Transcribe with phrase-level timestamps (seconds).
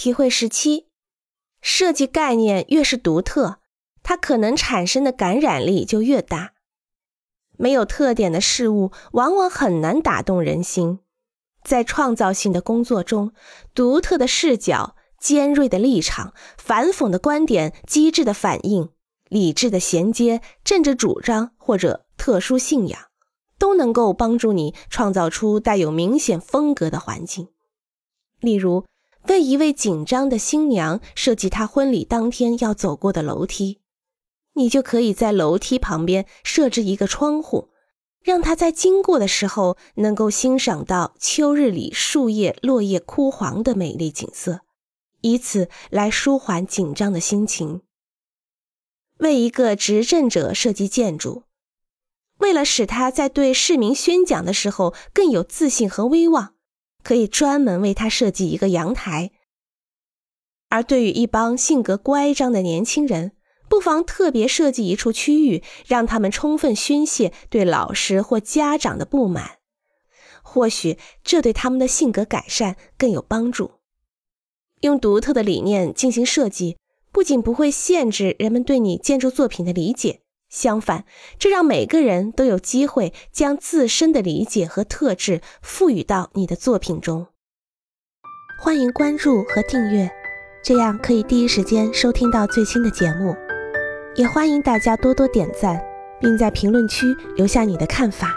[0.00, 0.86] 体会十七：
[1.60, 3.58] 设计概念越是独特，
[4.02, 6.54] 它可能产生的感染力就越大。
[7.58, 11.00] 没有特点的事物往往很难打动人心。
[11.62, 13.34] 在创造性的工作中，
[13.74, 18.88] 独特的视角、尖锐的立场、反讽的观点、机智的反应、
[19.28, 22.98] 理智的衔接、政治主张或者特殊信仰，
[23.58, 27.48] 都能够帮助你创造出带有明显风格的环境。
[28.40, 28.86] 例如，
[29.28, 33.80] 为一位紧张的新娘设计她婚礼当天要走过的楼梯。
[34.54, 37.70] 你就可以在楼梯旁边设置一个窗户，
[38.20, 44.60] 让她在经过的时候能够欣赏到秋日里树叶落叶枯黄的美丽景色，
[45.20, 47.82] 以此来舒缓紧张的心情。
[49.18, 51.44] 为一个执政者设计建筑，
[52.38, 56.54] 为了使他在对市民宣讲的时候更有自信和威望，
[57.02, 59.30] 可以专门为他设计一个阳台。
[60.68, 63.32] 而对于一帮性格乖张的年轻人，
[63.68, 69.58] 不妨特别设计一处区域，让他们充分宣泄对老师或家长的不满，
[70.42, 73.72] 或许这对他们的性格改善更有帮助。
[74.80, 76.78] 用独特的理念进行设计，
[77.12, 81.04] 不仅不会限制人们对你建筑作品的理解，相反，
[81.38, 87.28] 这让每个人都有机会将自身的理解和特质赋予到你的作品中。
[88.62, 90.10] 欢迎关注和订阅，
[90.62, 93.34] 这样可以第一时间收听到最新的节目。
[94.16, 95.80] 也欢迎大家多多点赞，
[96.20, 97.06] 并在评论区
[97.36, 98.36] 留下你的看法。